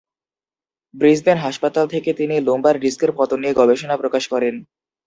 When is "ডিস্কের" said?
2.79-3.11